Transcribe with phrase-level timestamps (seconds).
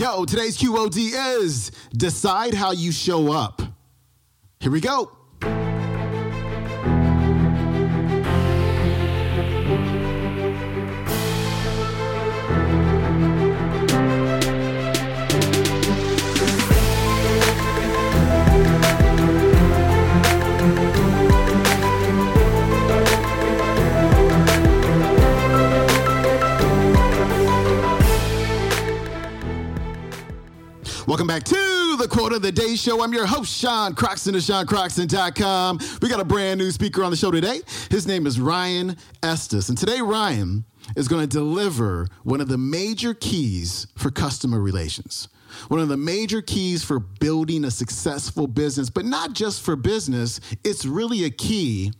[0.00, 0.96] Yo, today's QOD
[1.42, 3.60] is decide how you show up.
[4.58, 5.10] Here we go.
[32.40, 33.02] Of the Day Show.
[33.02, 35.78] I'm your host, Sean Croxton of SeanCroxton.com.
[36.00, 37.60] We got a brand new speaker on the show today.
[37.90, 39.68] His name is Ryan Estis.
[39.68, 40.64] And today, Ryan
[40.96, 45.28] is going to deliver one of the major keys for customer relations.
[45.68, 50.40] One of the major keys for building a successful business, but not just for business,
[50.64, 51.92] it's really a key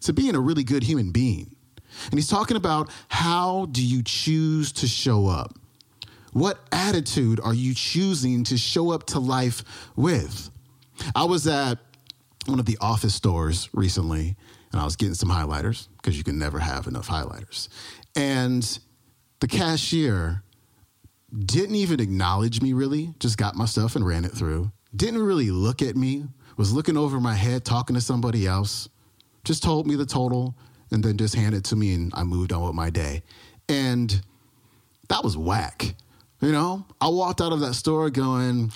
[0.00, 1.54] to being a really good human being.
[2.10, 5.56] And he's talking about how do you choose to show up?
[6.34, 9.62] What attitude are you choosing to show up to life
[9.94, 10.50] with?
[11.14, 11.78] I was at
[12.46, 14.36] one of the office stores recently
[14.72, 17.68] and I was getting some highlighters because you can never have enough highlighters.
[18.16, 18.78] And
[19.38, 20.42] the cashier
[21.32, 24.72] didn't even acknowledge me really, just got my stuff and ran it through.
[24.94, 26.26] Didn't really look at me,
[26.56, 28.88] was looking over my head, talking to somebody else,
[29.44, 30.56] just told me the total
[30.90, 33.22] and then just handed it to me and I moved on with my day.
[33.68, 34.20] And
[35.08, 35.94] that was whack.
[36.40, 38.70] You know, I walked out of that store going,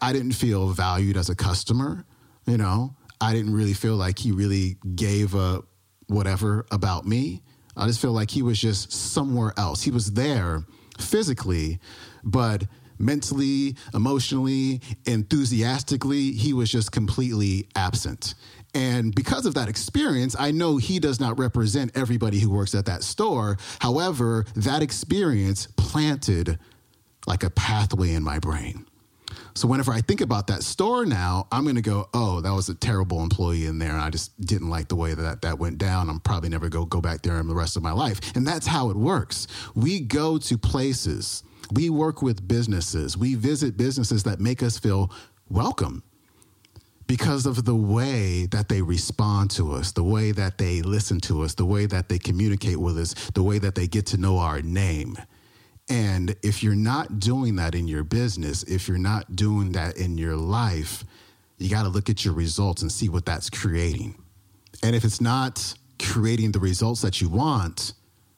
[0.00, 2.04] I didn't feel valued as a customer.
[2.46, 5.62] You know, I didn't really feel like he really gave a
[6.06, 7.42] whatever about me.
[7.76, 9.82] I just feel like he was just somewhere else.
[9.82, 10.64] He was there
[10.98, 11.78] physically,
[12.22, 12.64] but
[12.98, 18.34] mentally, emotionally, enthusiastically, he was just completely absent.
[18.74, 22.86] And because of that experience, I know he does not represent everybody who works at
[22.86, 23.58] that store.
[23.80, 26.58] However, that experience planted
[27.26, 28.86] like a pathway in my brain.
[29.54, 32.68] So whenever I think about that store now, I'm going to go, oh, that was
[32.68, 33.92] a terrible employee in there.
[33.92, 36.08] And I just didn't like the way that that went down.
[36.08, 38.34] I'm probably never to go back there in the rest of my life.
[38.34, 39.46] And that's how it works.
[39.74, 45.10] We go to places, we work with businesses, we visit businesses that make us feel
[45.48, 46.02] welcome
[47.06, 51.42] because of the way that they respond to us, the way that they listen to
[51.42, 54.38] us, the way that they communicate with us, the way that they get to know
[54.38, 55.18] our name.
[55.92, 60.16] And if you're not doing that in your business, if you're not doing that in
[60.16, 61.04] your life,
[61.58, 64.14] you got to look at your results and see what that's creating.
[64.82, 67.92] And if it's not creating the results that you want,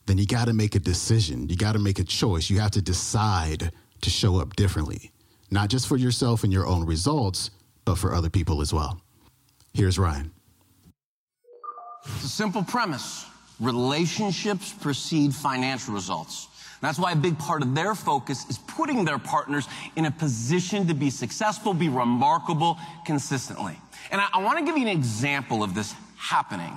[0.06, 1.48] then you got to make a decision.
[1.48, 2.50] You got to make a choice.
[2.50, 5.12] You have to decide to show up differently,
[5.52, 7.50] not just for yourself and your own results,
[7.84, 9.00] but for other people as well.
[9.74, 10.32] Here's Ryan.
[12.04, 13.26] It's a simple premise
[13.60, 16.48] relationships precede financial results.
[16.84, 20.86] That's why a big part of their focus is putting their partners in a position
[20.88, 23.78] to be successful, be remarkable consistently.
[24.10, 26.72] And I, I want to give you an example of this happening.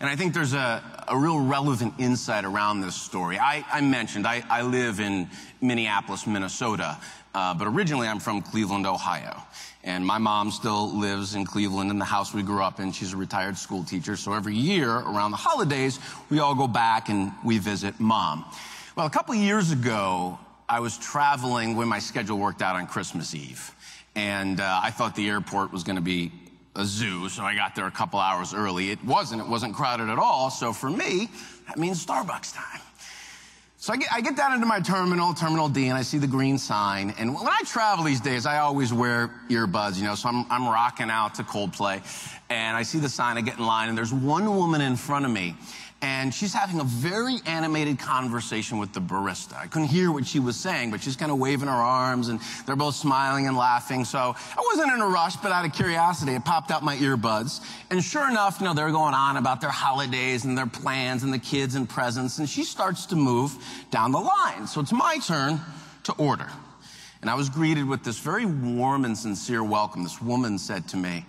[0.00, 3.38] And I think there's a, a real relevant insight around this story.
[3.38, 6.98] I, I mentioned I, I, live in Minneapolis, Minnesota,
[7.34, 9.40] uh, but originally I'm from Cleveland, Ohio.
[9.84, 12.90] And my mom still lives in Cleveland in the house we grew up in.
[12.90, 14.16] She's a retired school teacher.
[14.16, 16.00] So every year around the holidays,
[16.30, 18.44] we all go back and we visit mom.
[18.96, 20.38] Well, a couple years ago,
[20.68, 23.74] I was traveling when my schedule worked out on Christmas Eve.
[24.14, 26.30] And uh, I thought the airport was going to be
[26.76, 28.92] a zoo, so I got there a couple hours early.
[28.92, 30.48] It wasn't, it wasn't crowded at all.
[30.48, 31.28] So for me,
[31.66, 32.80] that means Starbucks time.
[33.78, 36.28] So I get, I get down into my terminal, Terminal D, and I see the
[36.28, 37.14] green sign.
[37.18, 40.68] And when I travel these days, I always wear earbuds, you know, so I'm, I'm
[40.68, 42.00] rocking out to Coldplay.
[42.48, 45.24] And I see the sign, I get in line, and there's one woman in front
[45.24, 45.56] of me
[46.04, 49.56] and she's having a very animated conversation with the barista.
[49.56, 52.40] I couldn't hear what she was saying, but she's kind of waving her arms and
[52.66, 54.04] they're both smiling and laughing.
[54.04, 57.64] So I wasn't in a rush, but out of curiosity, it popped out my earbuds.
[57.90, 61.32] And sure enough, you know, they're going on about their holidays and their plans and
[61.32, 62.38] the kids and presents.
[62.38, 63.56] And she starts to move
[63.90, 64.66] down the line.
[64.66, 65.58] So it's my turn
[66.02, 66.48] to order.
[67.22, 70.02] And I was greeted with this very warm and sincere welcome.
[70.02, 71.24] This woman said to me,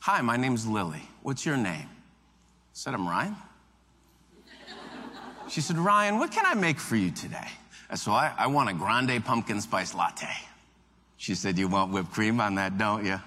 [0.00, 1.08] Hi, my name's Lily.
[1.22, 1.86] What's your name?
[1.86, 3.36] I said, I'm Ryan.
[5.52, 7.46] She said, Ryan, what can I make for you today?
[7.90, 10.26] I said, I, I want a grande pumpkin spice latte.
[11.18, 13.20] She said, You want whipped cream on that, don't you?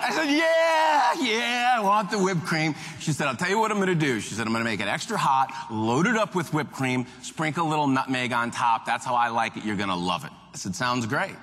[0.00, 2.74] I said, Yeah, yeah, I want the whipped cream.
[3.00, 4.18] She said, I'll tell you what I'm gonna do.
[4.20, 7.68] She said, I'm gonna make it extra hot, load it up with whipped cream, sprinkle
[7.68, 8.86] a little nutmeg on top.
[8.86, 9.66] That's how I like it.
[9.66, 10.30] You're gonna love it.
[10.54, 11.36] I said, Sounds great.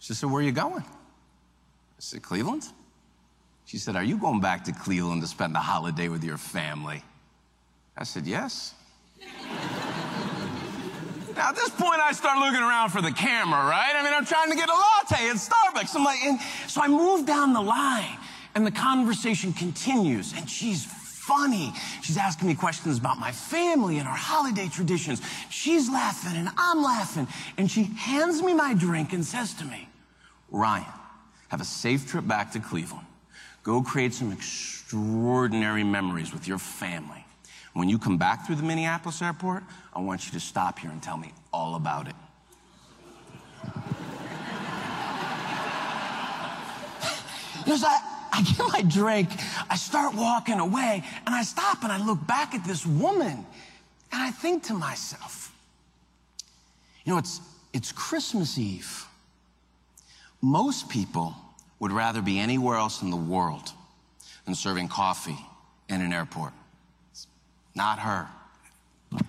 [0.00, 0.82] She said, Where are you going?
[0.82, 2.66] I said, Cleveland.
[3.66, 7.04] She said, Are you going back to Cleveland to spend the holiday with your family?
[8.00, 8.74] I said, Yes.
[11.36, 13.92] Now, at this point, I start looking around for the camera, right?
[13.94, 15.94] I mean, I'm trying to get a latte at Starbucks.
[15.94, 18.18] I'm like, and so I move down the line,
[18.54, 21.72] and the conversation continues, and she's funny.
[22.02, 25.22] She's asking me questions about my family and our holiday traditions.
[25.48, 29.88] She's laughing, and I'm laughing, and she hands me my drink and says to me,
[30.50, 30.84] Ryan,
[31.48, 33.06] have a safe trip back to Cleveland.
[33.62, 37.24] Go create some extraordinary memories with your family.
[37.72, 39.62] When you come back through the Minneapolis airport,
[39.94, 42.14] I want you to stop here and tell me all about it.
[47.64, 47.98] Because I,
[48.32, 49.28] I get my drink,
[49.68, 53.44] I start walking away, and I stop and I look back at this woman,
[54.12, 55.54] and I think to myself,
[57.04, 57.40] you know, it's,
[57.72, 59.06] it's Christmas Eve.
[60.40, 61.36] Most people
[61.78, 63.72] would rather be anywhere else in the world
[64.46, 65.38] than serving coffee
[65.88, 66.52] in an airport.
[67.74, 68.28] Not her.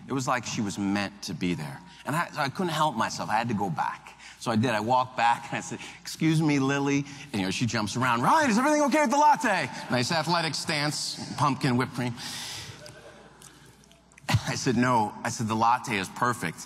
[0.08, 1.80] It was like she was meant to be there.
[2.06, 3.30] And I, I couldn't help myself.
[3.30, 4.18] I had to go back.
[4.40, 4.72] So I did.
[4.72, 7.06] I walked back and I said, Excuse me, Lily.
[7.32, 8.22] And you know, she jumps around.
[8.22, 9.70] Ryan, is everything okay with the latte?
[9.90, 12.14] Nice athletic stance, pumpkin whipped cream.
[14.48, 15.14] I said, No.
[15.24, 16.66] I said, The latte is perfect.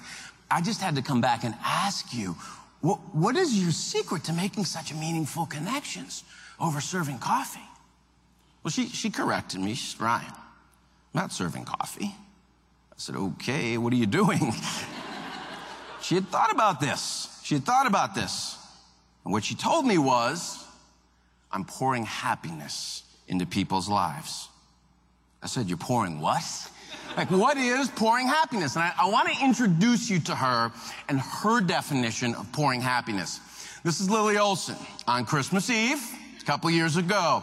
[0.49, 2.35] I just had to come back and ask you,
[2.81, 6.23] what, what is your secret to making such meaningful connections
[6.59, 7.59] over serving coffee?
[8.63, 9.73] Well, she, she corrected me.
[9.73, 10.31] She's Ryan,
[11.15, 12.13] not serving coffee.
[12.13, 14.53] I said, okay, what are you doing?
[16.01, 17.41] she had thought about this.
[17.43, 18.57] She had thought about this.
[19.23, 20.63] And what she told me was,
[21.51, 24.49] I'm pouring happiness into people's lives.
[25.41, 26.43] I said, You're pouring what?
[27.15, 28.75] Like, what is pouring happiness?
[28.75, 30.69] And I, I want to introduce you to her
[31.07, 33.39] and her definition of pouring happiness.
[33.85, 34.75] This is Lily Olson
[35.07, 36.01] on Christmas Eve,
[36.41, 37.41] a couple years ago.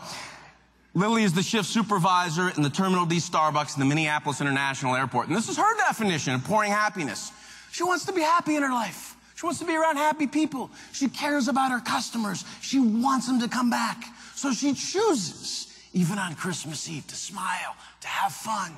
[0.94, 5.28] Lily is the shift supervisor in the Terminal D Starbucks in the Minneapolis International Airport.
[5.28, 7.32] And this is her definition of pouring happiness.
[7.70, 9.16] She wants to be happy in her life.
[9.34, 10.70] She wants to be around happy people.
[10.92, 12.44] She cares about her customers.
[12.60, 14.04] She wants them to come back.
[14.34, 18.72] So she chooses, even on Christmas Eve, to smile, to have fun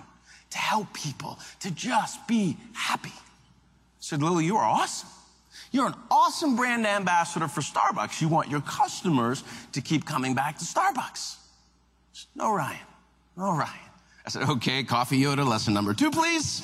[0.55, 3.12] to help people, to just be happy.
[3.12, 3.22] I
[3.99, 5.08] said, Lily, you are awesome.
[5.72, 8.20] You're an awesome brand ambassador for Starbucks.
[8.20, 11.38] You want your customers to keep coming back to Starbucks.
[12.34, 12.78] No, Ryan.
[13.36, 13.70] No, Ryan.
[14.26, 16.62] I said, okay, coffee Yoda, lesson number two, please.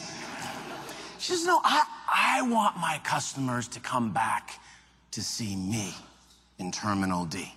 [1.18, 4.58] She says, no, I, I want my customers to come back
[5.10, 5.92] to see me
[6.58, 7.52] in Terminal D.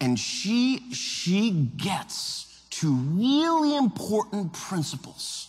[0.00, 5.48] And she, she gets two really important principles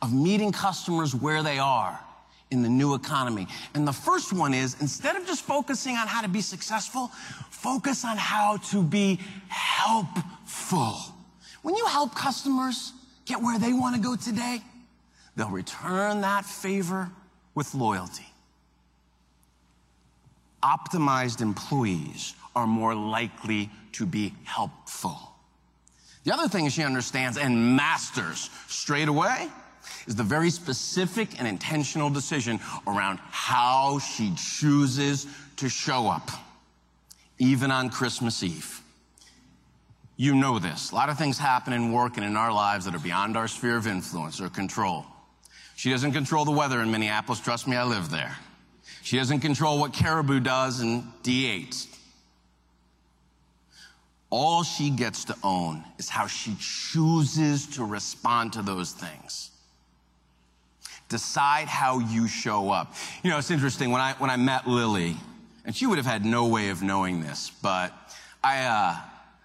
[0.00, 2.00] of meeting customers where they are
[2.52, 3.48] in the new economy.
[3.74, 7.08] And the first one is instead of just focusing on how to be successful,
[7.50, 9.18] focus on how to be
[9.48, 10.96] helpful.
[11.62, 12.92] When you help customers
[13.24, 14.60] get where they want to go today,
[15.36, 17.10] they'll return that favor
[17.54, 18.26] with loyalty.
[20.62, 25.18] Optimized employees are more likely to be helpful.
[26.24, 29.48] The other thing she understands and masters straight away
[30.06, 35.26] is the very specific and intentional decision around how she chooses
[35.56, 36.30] to show up,
[37.38, 38.80] even on Christmas Eve.
[40.16, 40.92] You know this.
[40.92, 43.48] A lot of things happen in work and in our lives that are beyond our
[43.48, 45.06] sphere of influence or control.
[45.76, 47.40] She doesn't control the weather in Minneapolis.
[47.40, 48.36] Trust me, I live there.
[49.02, 51.88] She doesn't control what Caribou does in D8.
[54.30, 59.51] All she gets to own is how she chooses to respond to those things.
[61.12, 62.94] Decide how you show up.
[63.22, 65.16] You know, it's interesting when I when I met Lily,
[65.64, 67.92] and she would have had no way of knowing this, but
[68.42, 68.96] I uh,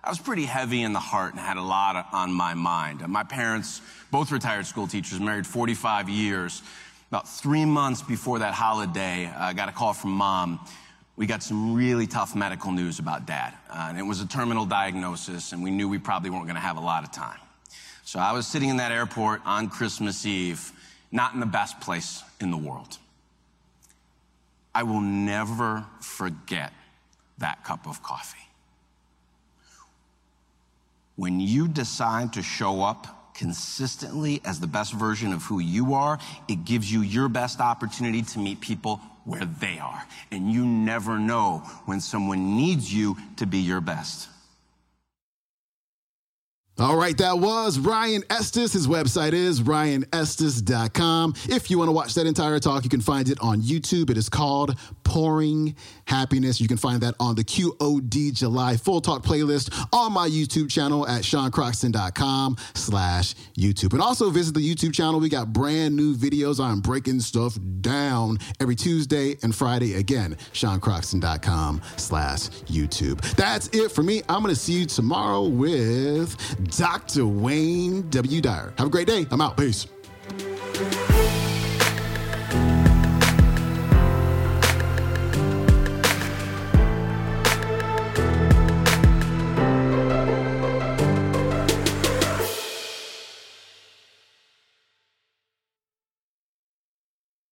[0.03, 3.07] I was pretty heavy in the heart and had a lot on my mind.
[3.07, 6.63] My parents, both retired school teachers, married 45 years.
[7.09, 10.59] About three months before that holiday, I got a call from mom
[11.17, 13.53] we got some really tough medical news about dad.
[13.69, 16.61] Uh, and it was a terminal diagnosis, and we knew we probably weren't going to
[16.61, 17.39] have a lot of time.
[18.03, 20.71] So I was sitting in that airport on Christmas Eve,
[21.11, 22.97] not in the best place in the world.
[24.73, 26.71] I will never forget
[27.39, 28.37] that cup of coffee.
[31.15, 36.19] When you decide to show up consistently as the best version of who you are,
[36.47, 40.03] it gives you your best opportunity to meet people where they are.
[40.31, 44.29] And you never know when someone needs you to be your best.
[46.79, 48.73] All right, that was Ryan Estis.
[48.73, 51.33] His website is ryanestis.com.
[51.49, 54.11] If you want to watch that entire talk, you can find it on YouTube.
[54.11, 56.61] It is called pouring happiness.
[56.61, 61.07] You can find that on the QOD July Full Talk playlist on my YouTube channel
[61.07, 63.93] at seancroxton.com slash YouTube.
[63.93, 65.19] And also visit the YouTube channel.
[65.19, 69.95] We got brand new videos on breaking stuff down every Tuesday and Friday.
[69.95, 73.19] Again, seancroxton.com slash YouTube.
[73.35, 74.21] That's it for me.
[74.29, 76.37] I'm going to see you tomorrow with
[76.67, 77.25] Dr.
[77.25, 78.41] Wayne W.
[78.41, 78.73] Dyer.
[78.77, 79.25] Have a great day.
[79.31, 79.57] I'm out.
[79.57, 79.87] Peace.